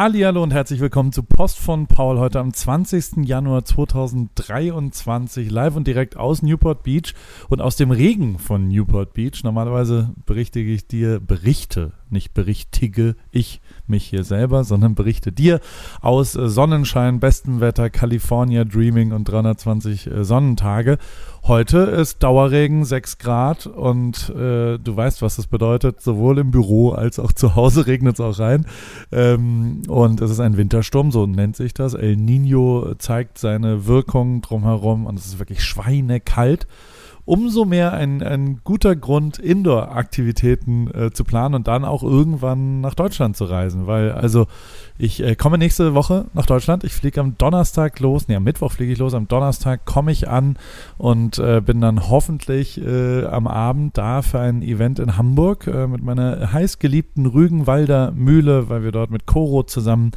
[0.00, 3.26] Hallihallo und herzlich willkommen zu Post von Paul heute am 20.
[3.26, 7.12] Januar 2023 live und direkt aus Newport Beach
[7.50, 9.44] und aus dem Regen von Newport Beach.
[9.44, 15.60] Normalerweise berichte ich dir Berichte, nicht berichtige ich mich hier selber, sondern berichte dir
[16.00, 20.96] aus Sonnenschein, bestem Wetter, California Dreaming und 320 äh, Sonnentage.
[21.44, 26.02] Heute ist Dauerregen 6 Grad und äh, du weißt, was das bedeutet.
[26.02, 28.66] Sowohl im Büro als auch zu Hause regnet es auch rein.
[29.10, 31.94] Ähm, und es ist ein Wintersturm, so nennt sich das.
[31.94, 36.66] El Nino zeigt seine Wirkung drumherum und es ist wirklich schweinekalt
[37.24, 42.94] umso mehr ein, ein guter Grund, Indoor-Aktivitäten äh, zu planen und dann auch irgendwann nach
[42.94, 43.86] Deutschland zu reisen.
[43.86, 44.46] Weil, also,
[44.98, 46.84] ich äh, komme nächste Woche nach Deutschland.
[46.84, 48.28] Ich fliege am Donnerstag los.
[48.28, 49.14] Nee, am Mittwoch fliege ich los.
[49.14, 50.58] Am Donnerstag komme ich an
[50.98, 55.86] und äh, bin dann hoffentlich äh, am Abend da für ein Event in Hamburg äh,
[55.86, 60.10] mit meiner heißgeliebten Rügenwalder Mühle, weil wir dort mit Coro zusammen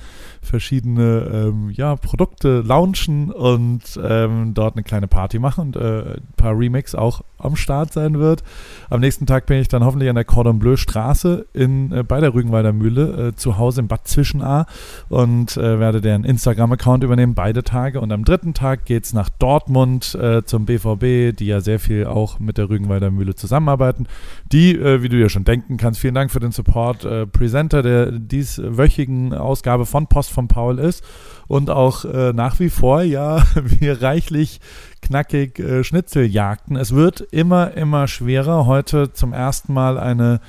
[0.44, 6.34] verschiedene ähm, ja, Produkte launchen und ähm, dort eine kleine Party machen und äh, ein
[6.38, 8.44] paar Remix auch am Start sein wird.
[8.90, 12.20] Am nächsten Tag bin ich dann hoffentlich an der Cordon Bleu Straße in, äh, bei
[12.20, 14.66] der Rügenwalder Mühle äh, zu Hause im Bad Zwischenah
[15.10, 18.02] und äh, werde deren Instagram-Account übernehmen, beide Tage.
[18.02, 22.06] Und am dritten Tag geht es nach Dortmund äh, zum BVB, die ja sehr viel
[22.06, 24.08] auch mit der Rügenwalder Mühle zusammenarbeiten.
[24.52, 27.82] Die, äh, wie du ja schon denken kannst, vielen Dank für den Support, äh, Presenter
[27.82, 31.04] der dieswöchigen Ausgabe von Post von Paul ist
[31.48, 34.60] und auch äh, nach wie vor ja wir reichlich
[35.02, 36.76] knackig äh, Schnitzel jagten.
[36.76, 38.66] Es wird immer, immer schwerer.
[38.66, 40.40] Heute zum ersten Mal eine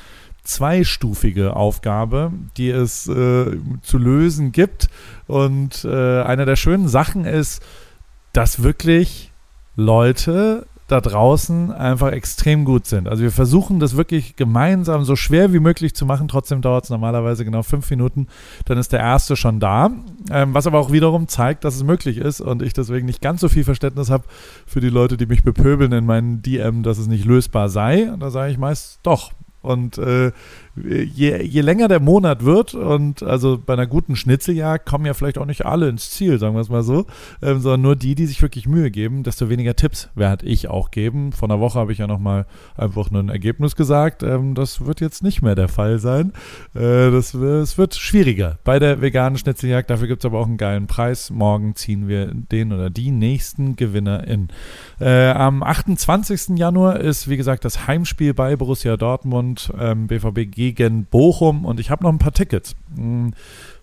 [0.44, 4.88] zweistufige Aufgabe, die es äh, zu lösen gibt.
[5.26, 7.62] Und äh, eine der schönen Sachen ist,
[8.32, 9.32] dass wirklich
[9.76, 13.08] Leute da draußen einfach extrem gut sind.
[13.08, 16.28] Also wir versuchen das wirklich gemeinsam so schwer wie möglich zu machen.
[16.28, 18.28] Trotzdem dauert es normalerweise genau fünf Minuten.
[18.64, 19.90] Dann ist der erste schon da.
[20.30, 23.40] Ähm, was aber auch wiederum zeigt, dass es möglich ist und ich deswegen nicht ganz
[23.40, 24.24] so viel Verständnis habe
[24.66, 28.12] für die Leute, die mich bepöbeln in meinen DM, dass es nicht lösbar sei.
[28.12, 29.32] Und da sage ich meist doch.
[29.64, 30.32] Und äh,
[30.76, 35.38] je, je länger der Monat wird und also bei einer guten Schnitzeljagd kommen ja vielleicht
[35.38, 37.06] auch nicht alle ins Ziel, sagen wir es mal so,
[37.42, 40.90] ähm, sondern nur die, die sich wirklich Mühe geben, desto weniger Tipps werde ich auch
[40.90, 41.32] geben.
[41.32, 44.22] Vor einer Woche habe ich ja nochmal einfach nur ein Ergebnis gesagt.
[44.22, 46.32] Ähm, das wird jetzt nicht mehr der Fall sein.
[46.74, 49.90] Äh, das, das wird schwieriger bei der veganen Schnitzeljagd.
[49.90, 51.30] Dafür gibt es aber auch einen geilen Preis.
[51.30, 54.48] Morgen ziehen wir den oder die nächsten Gewinner in.
[55.00, 56.58] Äh, am 28.
[56.58, 61.90] Januar ist, wie gesagt, das Heimspiel bei Borussia Dortmund, ähm, BVB gegen Bochum und ich
[61.90, 62.74] habe noch ein paar Tickets.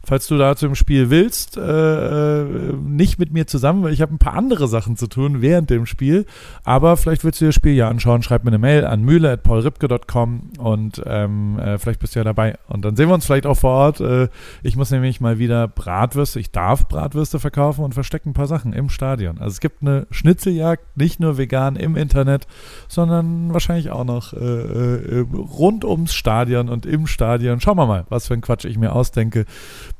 [0.03, 4.13] Falls du da zum Spiel willst, äh, äh, nicht mit mir zusammen, weil ich habe
[4.13, 6.25] ein paar andere Sachen zu tun während dem Spiel.
[6.63, 8.23] Aber vielleicht willst du dir das Spiel ja anschauen.
[8.23, 12.57] Schreib mir eine Mail an mühle.paulripke.com und ähm, äh, vielleicht bist du ja dabei.
[12.67, 13.99] Und dann sehen wir uns vielleicht auch vor Ort.
[13.99, 14.29] Äh,
[14.63, 18.73] ich muss nämlich mal wieder Bratwürste, ich darf Bratwürste verkaufen und verstecke ein paar Sachen
[18.73, 19.37] im Stadion.
[19.37, 22.47] Also es gibt eine Schnitzeljagd, nicht nur vegan im Internet,
[22.87, 27.61] sondern wahrscheinlich auch noch äh, äh, rund ums Stadion und im Stadion.
[27.61, 29.45] Schauen wir mal, was für ein Quatsch ich mir ausdenke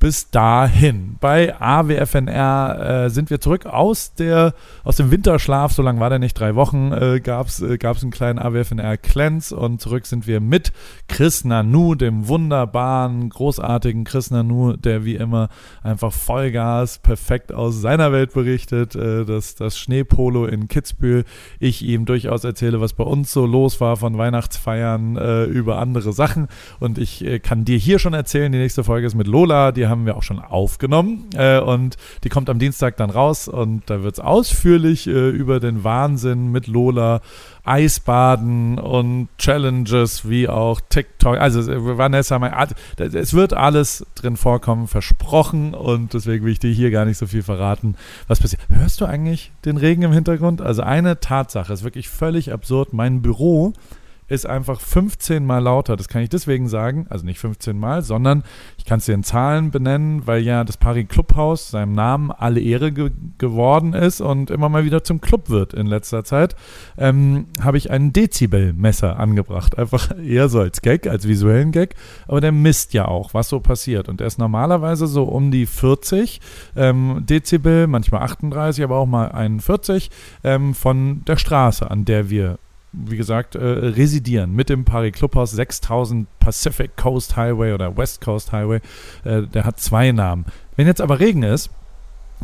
[0.02, 1.18] bis dahin.
[1.20, 5.74] Bei AWFNR äh, sind wir zurück aus, der, aus dem Winterschlaf.
[5.74, 9.56] So lange war der nicht, drei Wochen äh, gab es äh, einen kleinen AWFNR Cleanse
[9.56, 10.74] und zurück sind wir mit
[11.08, 15.50] Chris Nanu, dem wunderbaren, großartigen Chris Nanu, der wie immer
[15.84, 18.96] einfach Vollgas perfekt aus seiner Welt berichtet.
[18.96, 21.26] Äh, das, das Schneepolo in Kitzbühel.
[21.60, 26.12] Ich ihm durchaus erzähle, was bei uns so los war von Weihnachtsfeiern äh, über andere
[26.12, 26.48] Sachen.
[26.80, 29.91] Und ich äh, kann dir hier schon erzählen, die nächste Folge ist mit Lola, die
[29.92, 34.02] haben wir auch schon aufgenommen äh, und die kommt am Dienstag dann raus und da
[34.02, 37.22] wird es ausführlich äh, über den Wahnsinn mit Lola,
[37.64, 42.40] Eisbaden und Challenges wie auch TikTok, also äh, Vanessa,
[42.98, 47.28] es wird alles drin vorkommen, versprochen und deswegen will ich dir hier gar nicht so
[47.28, 47.96] viel verraten,
[48.28, 48.62] was passiert.
[48.70, 50.62] Hörst du eigentlich den Regen im Hintergrund?
[50.62, 52.94] Also eine Tatsache ist wirklich völlig absurd.
[52.94, 53.74] Mein Büro
[54.32, 55.98] ist einfach 15 mal lauter.
[55.98, 58.44] Das kann ich deswegen sagen, also nicht 15 mal, sondern
[58.78, 62.62] ich kann es dir in Zahlen benennen, weil ja das Paris Clubhaus seinem Namen alle
[62.62, 66.56] Ehre ge geworden ist und immer mal wieder zum Club wird in letzter Zeit,
[66.98, 69.78] ähm, habe ich ein Dezibelmesser angebracht.
[69.78, 71.96] Einfach eher so als Gag, als visuellen Gag,
[72.28, 74.08] aber der misst ja auch, was so passiert.
[74.08, 76.40] Und der ist normalerweise so um die 40
[76.78, 80.10] ähm, Dezibel, manchmal 38, aber auch mal 41
[80.46, 82.60] ähm, von der Straße, an der wir
[82.94, 88.52] wie gesagt, äh, residieren mit dem Paris Clubhaus 6000 Pacific Coast Highway oder West Coast
[88.52, 88.82] Highway.
[89.24, 90.46] Äh, der hat zwei Namen.
[90.76, 91.70] Wenn jetzt aber Regen ist,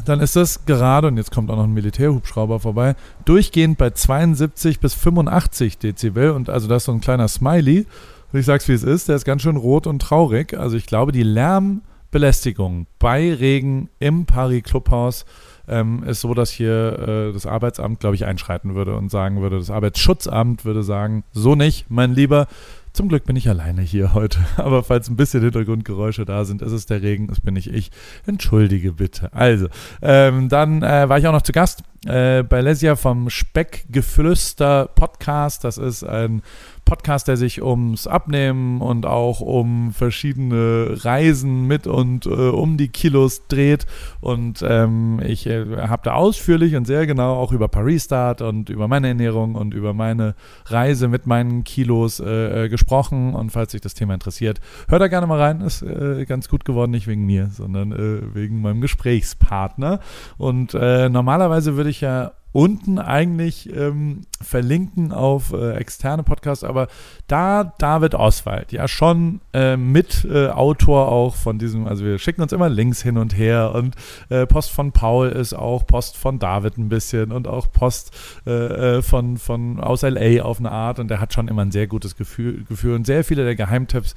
[0.05, 2.95] dann ist das gerade, und jetzt kommt auch noch ein Militärhubschrauber vorbei,
[3.25, 7.85] durchgehend bei 72 bis 85 Dezibel und also das ist so ein kleiner Smiley.
[8.31, 10.57] Und ich sag's wie es ist, der ist ganz schön rot und traurig.
[10.57, 15.25] Also ich glaube, die Lärm- Belästigung bei Regen im Paris Clubhaus
[15.67, 19.57] ähm, ist so, dass hier äh, das Arbeitsamt, glaube ich, einschreiten würde und sagen würde,
[19.57, 22.47] das Arbeitsschutzamt würde sagen, so nicht, mein Lieber,
[22.93, 26.71] zum Glück bin ich alleine hier heute, aber falls ein bisschen Hintergrundgeräusche da sind, ist
[26.71, 27.91] es der Regen, das bin nicht ich.
[28.25, 29.31] Entschuldige bitte.
[29.33, 29.67] Also,
[30.01, 35.63] ähm, dann äh, war ich auch noch zu Gast äh, bei Lesia vom Speckgeflüster Podcast.
[35.63, 36.41] Das ist ein
[36.87, 42.87] Podcast, der sich ums Abnehmen und auch um verschiedene Reisen mit und äh, um die
[42.87, 43.85] Kilos dreht.
[44.21, 48.69] Und ähm, ich äh, habe da ausführlich und sehr genau auch über Paris Start und
[48.69, 50.35] über meine Ernährung und über meine
[50.67, 53.33] Reise mit meinen Kilos äh, äh gesprochen.
[53.33, 55.59] Und falls sich das Thema interessiert, hört da gerne mal rein.
[55.59, 59.99] Ist äh, ganz gut geworden, nicht wegen mir, sondern äh, wegen meinem Gesprächspartner.
[60.37, 66.87] Und normalerweise würde ich ja unten eigentlich ähm, verlinken auf äh, externe Podcasts, aber
[67.27, 72.53] da David Oswald, ja schon äh, Mitautor äh, auch von diesem, also wir schicken uns
[72.53, 73.93] immer Links hin und her und
[74.29, 78.11] äh, Post von Paul ist auch Post von David ein bisschen und auch Post
[78.47, 78.51] äh,
[78.97, 81.85] äh, von, von aus LA auf eine Art und der hat schon immer ein sehr
[81.85, 84.15] gutes Gefühl, Gefühl und sehr viele der Geheimtipps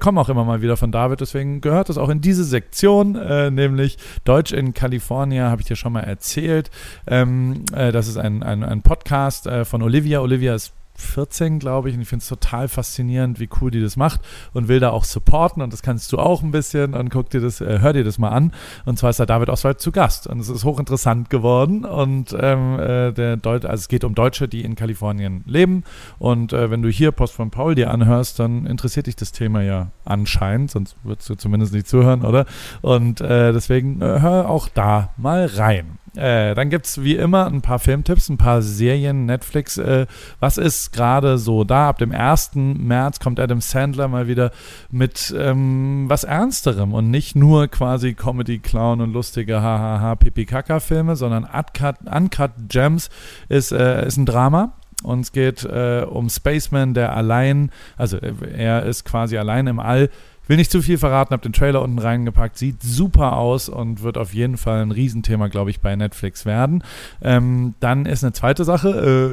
[0.00, 3.12] kommen auch immer mal wieder von David, deswegen gehört es auch in diese Sektion,
[3.54, 6.70] nämlich Deutsch in Kalifornien, habe ich dir schon mal erzählt.
[7.06, 10.20] Ähm, äh, das ist ein, ein, ein Podcast äh, von Olivia.
[10.20, 13.96] Olivia ist 14, glaube ich, und ich finde es total faszinierend, wie cool die das
[13.96, 14.20] macht
[14.52, 17.40] und will da auch supporten und das kannst du auch ein bisschen und guck dir
[17.40, 18.52] das, äh, hör dir das mal an.
[18.84, 22.78] Und zwar ist da David Oswald zu Gast und es ist hochinteressant geworden und ähm,
[22.78, 25.82] äh, der Deut also es geht um Deutsche, die in Kalifornien leben
[26.18, 29.62] und äh, wenn du hier Post von Paul dir anhörst, dann interessiert dich das Thema
[29.62, 32.44] ja anscheinend, sonst würdest du zumindest nicht zuhören, oder?
[32.82, 35.98] Und äh, deswegen äh, hör auch da mal rein.
[36.14, 39.78] Äh, dann gibt es wie immer ein paar Filmtipps, ein paar Serien, Netflix.
[39.78, 40.06] Äh,
[40.40, 41.88] was ist gerade so da?
[41.88, 42.50] Ab dem 1.
[42.54, 44.50] März kommt Adam Sandler mal wieder
[44.90, 50.80] mit ähm, was Ernsterem und nicht nur quasi Comedy, Clown und lustige Hahaha Pipi Kaka
[50.80, 53.08] Filme, sondern Uncut, Uncut Gems
[53.48, 54.74] ist, äh, ist ein Drama.
[55.02, 59.80] Und es geht äh, um Spaceman, der allein, also äh, er ist quasi allein im
[59.80, 60.10] All
[60.48, 62.58] Will nicht zu viel verraten, habe den Trailer unten reingepackt.
[62.58, 66.82] Sieht super aus und wird auf jeden Fall ein Riesenthema, glaube ich, bei Netflix werden.
[67.22, 68.88] Ähm, dann ist eine zweite Sache,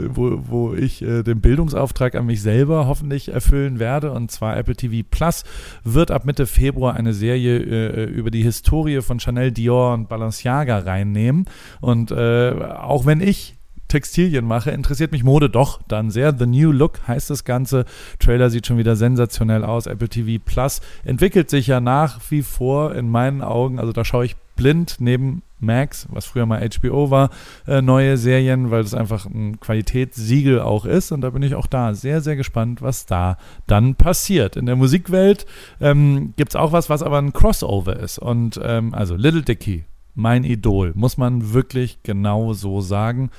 [0.05, 4.11] äh, wo, wo ich äh, den Bildungsauftrag an mich selber hoffentlich erfüllen werde.
[4.11, 5.43] Und zwar Apple TV Plus
[5.83, 10.79] wird ab Mitte Februar eine Serie äh, über die Historie von Chanel, Dior und Balenciaga
[10.79, 11.45] reinnehmen.
[11.81, 13.58] Und äh, auch wenn ich
[13.89, 16.33] Textilien mache, interessiert mich Mode doch dann sehr.
[16.37, 17.85] The New Look heißt das Ganze.
[18.19, 19.87] Trailer sieht schon wieder sensationell aus.
[19.87, 23.79] Apple TV Plus entwickelt sich ja nach wie vor in meinen Augen.
[23.79, 27.29] Also da schaue ich blind neben Max, was früher mal HBO war,
[27.67, 31.11] äh, neue Serien, weil das einfach ein Qualitätssiegel auch ist.
[31.11, 33.37] Und da bin ich auch da sehr, sehr gespannt, was da
[33.67, 34.55] dann passiert.
[34.55, 35.45] In der Musikwelt
[35.81, 38.19] ähm, gibt es auch was, was aber ein Crossover ist.
[38.19, 43.29] Und ähm, also Little Dicky, mein Idol, muss man wirklich genau so sagen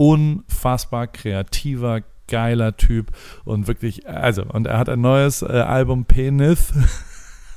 [0.00, 3.08] unfassbar kreativer, geiler Typ
[3.44, 6.72] und wirklich, also, und er hat ein neues äh, Album Penith.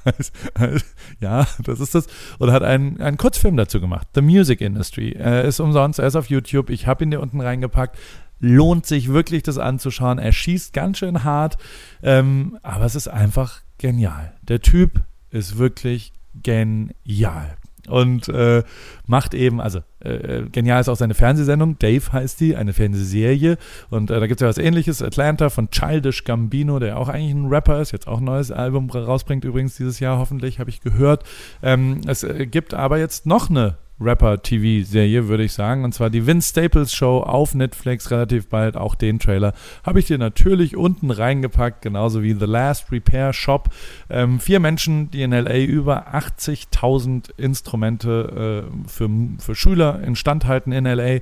[1.22, 2.08] ja, das ist das.
[2.40, 4.10] Und hat einen, einen Kurzfilm dazu gemacht.
[4.14, 5.14] The Music Industry.
[5.14, 6.70] Er ist umsonst, er ist auf YouTube.
[6.70, 7.98] Ich habe ihn dir unten reingepackt.
[8.42, 10.20] Lohnt sich wirklich, das anzuschauen.
[10.20, 11.58] Er schießt ganz schön hart.
[12.02, 14.34] Ähm, aber es ist einfach genial.
[14.42, 17.56] Der Typ ist wirklich genial
[17.88, 18.64] und äh,
[19.08, 23.58] macht eben, also äh, genial ist auch seine Fernsehsendung, Dave heißt die, eine Fernsehserie.
[23.90, 27.34] Und äh, da gibt es ja was ähnliches, Atlanta von Childish Gambino, der auch eigentlich
[27.34, 30.82] ein Rapper ist, jetzt auch ein neues Album rausbringt übrigens dieses Jahr hoffentlich, habe ich
[30.82, 31.24] gehört.
[31.62, 35.84] Ähm, es äh, gibt aber jetzt noch eine Rapper-TV-Serie, würde ich sagen.
[35.84, 38.76] Und zwar die Vince Staples Show auf Netflix, relativ bald.
[38.76, 43.70] Auch den Trailer habe ich dir natürlich unten reingepackt, genauso wie The Last Repair Shop.
[44.10, 49.10] Ähm, vier Menschen, die in LA über 80.000 Instrumente äh, für,
[49.40, 51.20] für Schüler instand halten in LA.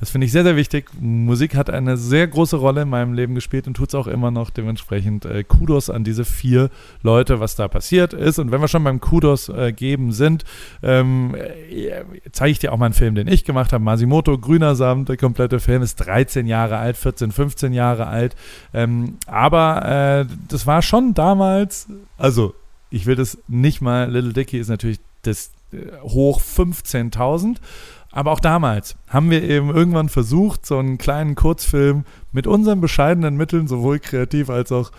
[0.00, 0.90] Das finde ich sehr, sehr wichtig.
[1.00, 4.30] Musik hat eine sehr große Rolle in meinem Leben gespielt und tut es auch immer
[4.30, 4.50] noch.
[4.50, 6.70] Dementsprechend äh, Kudos an diese vier
[7.02, 8.38] Leute, was da passiert ist.
[8.38, 10.44] Und wenn wir schon beim Kudos äh, geben sind,
[10.82, 13.84] ähm, äh, zeige ich dir auch mal einen Film, den ich gemacht habe.
[13.84, 18.34] Masimoto, Grüner Samt, der komplette Film ist 13 Jahre alt, 14, 15 Jahre alt.
[18.72, 21.86] Ähm, aber äh, das war schon damals,
[22.18, 22.54] also
[22.90, 27.56] ich will das nicht mal, Little Dicky ist natürlich das äh, hoch 15.000.
[28.14, 33.36] Aber auch damals haben wir eben irgendwann versucht, so einen kleinen Kurzfilm mit unseren bescheidenen
[33.36, 34.92] Mitteln, sowohl kreativ als auch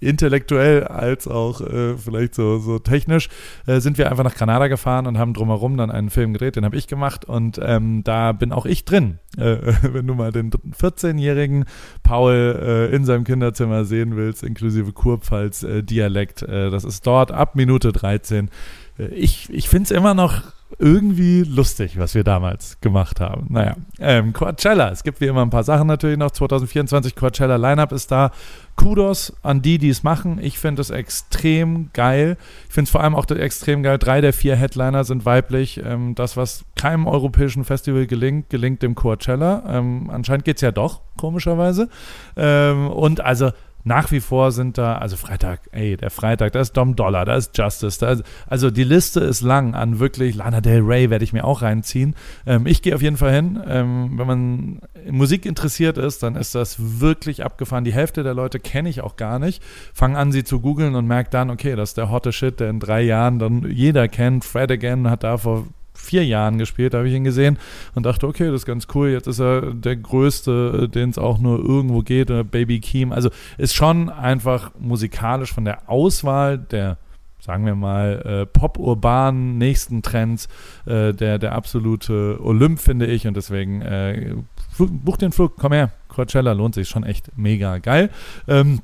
[0.00, 3.28] intellektuell als auch äh, vielleicht so, so technisch,
[3.68, 6.64] äh, sind wir einfach nach Granada gefahren und haben drumherum dann einen Film gedreht, den
[6.64, 9.20] habe ich gemacht und ähm, da bin auch ich drin.
[9.36, 9.58] Äh,
[9.92, 11.66] wenn du mal den 14-jährigen
[12.02, 17.92] Paul äh, in seinem Kinderzimmer sehen willst, inklusive Kurpfalz-Dialekt, äh, das ist dort ab Minute
[17.92, 18.50] 13
[18.98, 20.42] äh, ich, ich finde es immer noch
[20.78, 23.46] irgendwie lustig, was wir damals gemacht haben.
[23.50, 24.90] Naja, ähm, Coachella.
[24.90, 26.30] Es gibt wie immer ein paar Sachen natürlich noch.
[26.30, 28.30] 2024 Coachella Lineup ist da.
[28.76, 30.38] Kudos an die, die es machen.
[30.40, 32.36] Ich finde es extrem geil.
[32.68, 33.98] Ich finde es vor allem auch extrem geil.
[33.98, 35.80] Drei der vier Headliner sind weiblich.
[35.84, 39.62] Ähm, das, was keinem europäischen Festival gelingt, gelingt dem Coachella.
[39.68, 41.88] Ähm, anscheinend geht es ja doch, komischerweise.
[42.36, 43.52] Ähm, und also
[43.84, 47.36] nach wie vor sind da, also Freitag, ey, der Freitag, da ist Dom Dollar, da
[47.36, 51.24] ist Justice, da ist, also die Liste ist lang an wirklich, Lana Del Rey werde
[51.24, 52.14] ich mir auch reinziehen.
[52.46, 53.60] Ähm, ich gehe auf jeden Fall hin.
[53.66, 57.84] Ähm, wenn man Musik interessiert ist, dann ist das wirklich abgefahren.
[57.84, 59.62] Die Hälfte der Leute kenne ich auch gar nicht.
[59.92, 62.70] Fange an, sie zu googeln und merke dann, okay, das ist der hotte Shit, der
[62.70, 64.44] in drei Jahren dann jeder kennt.
[64.44, 65.66] Fred Again hat da vor
[66.02, 67.58] vier Jahren gespielt, da habe ich ihn gesehen
[67.94, 69.08] und dachte, okay, das ist ganz cool.
[69.08, 73.12] Jetzt ist er der Größte, den es auch nur irgendwo geht, oder Baby Keem.
[73.12, 76.98] Also ist schon einfach musikalisch von der Auswahl der
[77.42, 80.46] sagen wir mal, äh, pop-urbanen nächsten Trends
[80.86, 83.26] äh, der, der absolute Olymp, finde ich.
[83.26, 84.36] Und deswegen äh,
[84.78, 85.90] buch den Flug, komm her.
[86.06, 88.10] Coachella lohnt sich schon echt mega geil.
[88.46, 88.80] Ähm,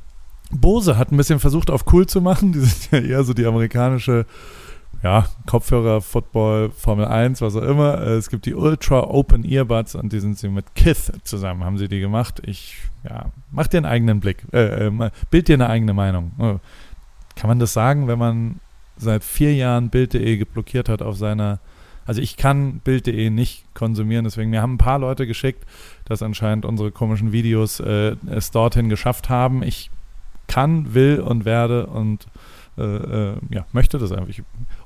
[0.50, 2.52] Bose hat ein bisschen versucht, auf cool zu machen.
[2.52, 4.26] Die sind ja eher so die amerikanische
[5.02, 8.00] ja, Kopfhörer, Football, Formel 1, was auch immer.
[8.00, 11.78] Äh, es gibt die Ultra Open Earbuds und die sind sie mit Kith zusammen, haben
[11.78, 12.42] sie die gemacht.
[12.44, 12.78] Ich,
[13.08, 16.32] ja, mach dir einen eigenen Blick, äh, äh, bild dir eine eigene Meinung.
[16.38, 16.58] Oh.
[17.36, 18.60] Kann man das sagen, wenn man
[18.96, 21.60] seit vier Jahren Bild.de geblockiert hat auf seiner,
[22.04, 25.64] also ich kann Bild.de nicht konsumieren, deswegen, mir haben ein paar Leute geschickt,
[26.06, 29.62] dass anscheinend unsere komischen Videos äh, es dorthin geschafft haben.
[29.62, 29.90] Ich
[30.48, 32.26] kann, will und werde und
[32.78, 34.32] äh, äh, ja, möchte das einfach.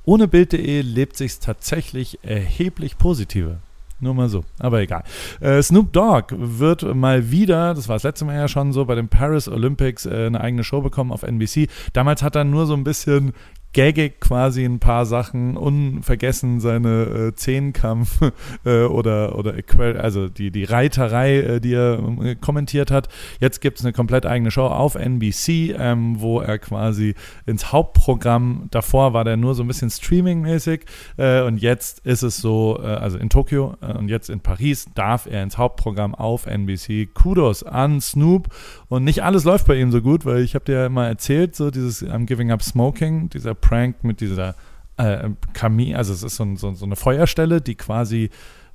[0.05, 3.59] Ohne Bild.de lebt sich tatsächlich erheblich positiver.
[4.03, 5.05] Nur mal so, aber egal.
[5.41, 8.97] Äh, Snoop Dogg wird mal wieder, das war das letzte Mal ja schon so, bei
[8.97, 11.69] den Paris Olympics äh, eine eigene Show bekommen auf NBC.
[11.93, 13.33] Damals hat er nur so ein bisschen
[13.73, 18.21] gaggig quasi ein paar Sachen, unvergessen seine äh, Zehnkampf
[18.65, 19.55] äh, oder, oder
[19.99, 23.09] also die, die Reiterei, äh, die er äh, kommentiert hat.
[23.41, 27.15] Jetzt gibt es eine komplett eigene Show auf NBC, ähm, wo er quasi
[27.47, 30.85] ins Hauptprogramm, davor war der nur so ein bisschen streamingmäßig
[31.17, 35.27] äh, und jetzt ist es so, äh, also in Tokio und jetzt in Paris darf
[35.27, 37.09] er ins Hauptprogramm auf NBC.
[37.15, 38.49] Kudos an Snoop
[38.89, 41.57] und nicht alles läuft bei ihm so gut, weil ich habe dir ja immer erzählt,
[41.57, 44.55] so dieses I'm Giving Up Smoking, dieser Prank mit dieser
[44.99, 48.29] äh, Kamin, also es ist so, so, so, eine Feuerstelle, die quasi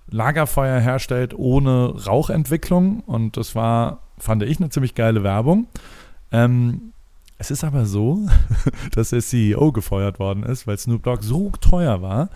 [0.10, 5.68] Lagerfeuer herstellt ohne Rauchentwicklung und das war, fand ich, eine ziemlich geile Werbung.
[6.32, 6.94] Ähm,
[7.38, 8.28] es ist aber so,
[8.96, 12.30] dass der CEO gefeuert worden ist, weil Snoop Dogg so teuer war,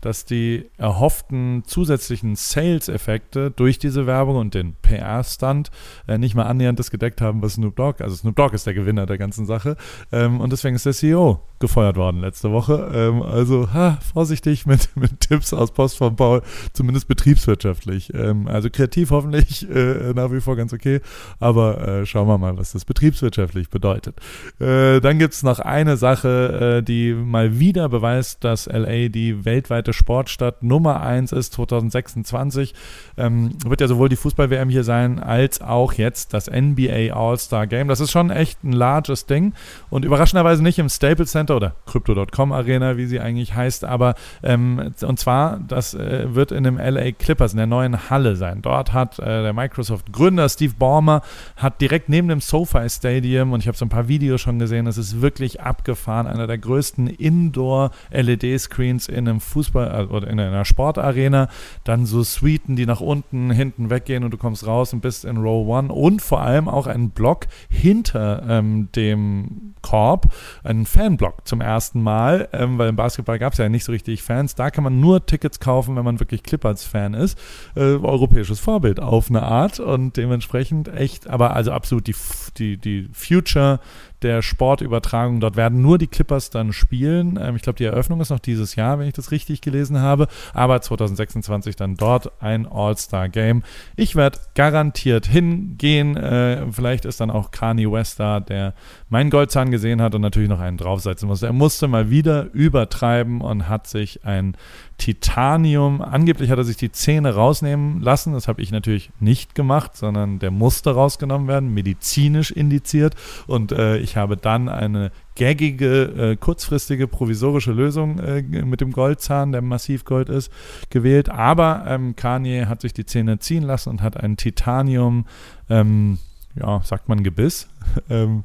[0.00, 5.70] dass die erhofften zusätzlichen Sales-Effekte durch diese Werbung und den PR-Stunt
[6.06, 8.74] äh, nicht mal annähernd das gedeckt haben, was Snoop Dogg, also Snoop Dogg ist der
[8.74, 9.76] Gewinner der ganzen Sache
[10.12, 12.90] ähm, und deswegen ist der CEO gefeuert worden letzte Woche.
[12.94, 18.12] Ähm, also ha, vorsichtig mit, mit Tipps aus Post von Paul, zumindest betriebswirtschaftlich.
[18.14, 21.00] Ähm, also kreativ hoffentlich äh, nach wie vor ganz okay,
[21.40, 24.16] aber äh, schauen wir mal, was das betriebswirtschaftlich bedeutet.
[24.60, 29.44] Äh, dann gibt es noch eine Sache, äh, die mal wieder beweist, dass LA die
[29.44, 32.74] weltweite Sportstadt Nummer 1 ist 2026.
[33.16, 37.88] Ähm, wird ja sowohl die Fußball-WM hier sein, als auch jetzt das NBA All-Star Game.
[37.88, 39.54] Das ist schon echt ein larges Ding
[39.90, 44.92] und überraschenderweise nicht im Staples Center oder Crypto.com Arena, wie sie eigentlich heißt, aber ähm,
[45.02, 48.62] und zwar, das äh, wird in dem LA Clippers, in der neuen Halle sein.
[48.62, 51.22] Dort hat äh, der Microsoft-Gründer Steve Ballmer
[51.56, 54.86] hat direkt neben dem SoFi Stadium und ich habe so ein paar Videos schon gesehen,
[54.86, 60.64] es ist wirklich abgefahren, einer der größten Indoor-LED-Screens in einem Fußball äh, oder in einer
[60.64, 61.48] Sportarena,
[61.84, 65.36] dann so Suiten, die nach unten, hinten weggehen und du kommst raus und bist in
[65.36, 70.32] Row One und vor allem auch ein Block hinter ähm, dem Korb,
[70.64, 74.22] ein Fanblock zum ersten Mal, ähm, weil im Basketball gab es ja nicht so richtig
[74.22, 74.54] Fans.
[74.54, 77.38] Da kann man nur Tickets kaufen, wenn man wirklich Clippers-Fan ist.
[77.76, 82.14] Äh, europäisches Vorbild auf eine Art und dementsprechend echt, aber also absolut die,
[82.56, 83.80] die, die Future
[84.22, 85.40] der Sportübertragung.
[85.40, 87.38] Dort werden nur die Clippers dann spielen.
[87.40, 90.28] Ähm, ich glaube, die Eröffnung ist noch dieses Jahr, wenn ich das richtig gelesen habe.
[90.54, 93.62] Aber 2026 dann dort ein All-Star-Game.
[93.96, 96.16] Ich werde garantiert hingehen.
[96.16, 98.74] Äh, vielleicht ist dann auch Kanye West da, der
[99.08, 101.42] meinen Goldzahn gesehen hat und natürlich noch einen draufsetzen muss.
[101.42, 104.56] Er musste mal wieder übertreiben und hat sich ein
[104.98, 106.02] Titanium.
[106.02, 108.32] Angeblich hat er sich die Zähne rausnehmen lassen.
[108.32, 113.14] Das habe ich natürlich nicht gemacht, sondern der musste rausgenommen werden, medizinisch indiziert.
[113.46, 119.52] Und äh, ich habe dann eine gaggige, äh, kurzfristige, provisorische Lösung äh, mit dem Goldzahn,
[119.52, 120.52] der massiv Gold ist,
[120.90, 121.28] gewählt.
[121.28, 125.26] Aber ähm, Kanye hat sich die Zähne ziehen lassen und hat ein Titanium,
[125.68, 126.18] ähm,
[126.54, 127.68] ja, sagt man Gebiss.
[128.10, 128.44] ähm,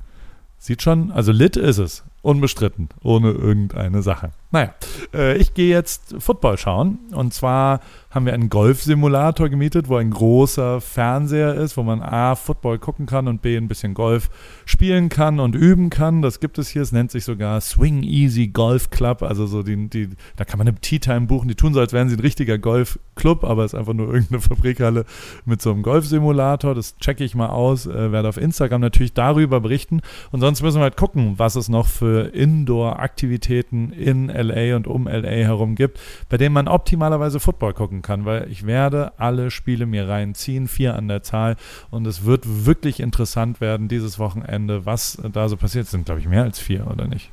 [0.57, 4.31] sieht schon, also lit ist es, unbestritten, ohne irgendeine Sache.
[4.53, 4.71] Naja,
[5.15, 6.99] äh, ich gehe jetzt Football schauen.
[7.11, 7.79] Und zwar
[8.11, 13.07] haben wir einen Golfsimulator gemietet, wo ein großer Fernseher ist, wo man A, Football gucken
[13.07, 14.29] kann und B, ein bisschen Golf
[14.65, 16.21] spielen kann und üben kann.
[16.21, 16.83] Das gibt es hier.
[16.83, 19.23] Es nennt sich sogar Swing Easy Golf Club.
[19.23, 21.47] Also so die, die da kann man eine Tea Time buchen.
[21.47, 24.41] Die tun so, als wären sie ein richtiger Golfclub, aber es ist einfach nur irgendeine
[24.41, 25.05] Fabrikhalle
[25.45, 26.75] mit so einem Golfsimulator.
[26.75, 27.87] Das checke ich mal aus.
[27.87, 30.01] Äh, werde auf Instagram natürlich darüber berichten.
[30.31, 35.07] Und sonst müssen wir halt gucken, was es noch für Indoor-Aktivitäten in LA und um
[35.07, 39.85] LA herum gibt, bei denen man optimalerweise Football gucken kann, weil ich werde alle Spiele
[39.85, 41.55] mir reinziehen, vier an der Zahl
[41.89, 45.85] und es wird wirklich interessant werden dieses Wochenende, was da so passiert.
[45.85, 47.31] Es sind, glaube ich, mehr als vier, oder nicht?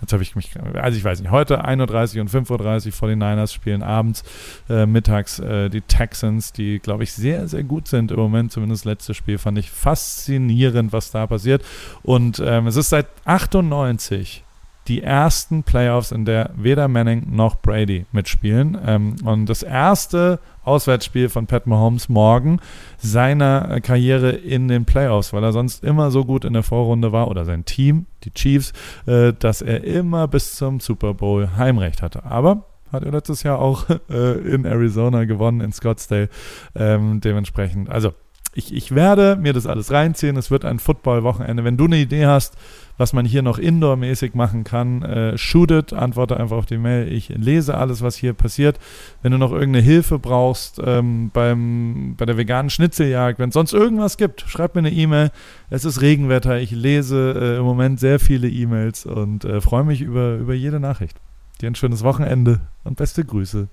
[0.00, 3.82] Jetzt habe ich mich, also ich weiß nicht, heute 1.30 und 5.30 Uhr 49ers spielen
[3.82, 4.22] abends,
[4.68, 8.52] äh, mittags äh, die Texans, die, glaube ich, sehr, sehr gut sind im Moment.
[8.52, 11.64] Zumindest das letzte Spiel fand ich faszinierend, was da passiert.
[12.02, 14.44] Und ähm, es ist seit 98
[14.88, 18.78] die ersten Playoffs, in der weder Manning noch Brady mitspielen.
[18.84, 22.60] Ähm, und das erste Auswärtsspiel von Pat Mahomes morgen
[22.98, 27.28] seiner Karriere in den Playoffs, weil er sonst immer so gut in der Vorrunde war
[27.28, 28.72] oder sein Team, die Chiefs,
[29.06, 32.24] äh, dass er immer bis zum Super Bowl Heimrecht hatte.
[32.24, 36.28] Aber hat er letztes Jahr auch äh, in Arizona gewonnen, in Scottsdale.
[36.74, 38.12] Ähm, dementsprechend, also
[38.54, 40.36] ich, ich werde mir das alles reinziehen.
[40.36, 41.64] Es wird ein Football-Wochenende.
[41.64, 42.56] Wenn du eine Idee hast,
[42.96, 47.12] was man hier noch indoor-mäßig machen kann, äh, shoot it, antworte einfach auf die Mail.
[47.12, 48.78] Ich lese alles, was hier passiert.
[49.22, 53.72] Wenn du noch irgendeine Hilfe brauchst ähm, beim, bei der veganen Schnitzeljagd, wenn es sonst
[53.72, 55.30] irgendwas gibt, schreib mir eine E-Mail.
[55.70, 56.58] Es ist Regenwetter.
[56.58, 60.80] Ich lese äh, im Moment sehr viele E-Mails und äh, freue mich über, über jede
[60.80, 61.18] Nachricht.
[61.60, 63.68] Dir ein schönes Wochenende und beste Grüße.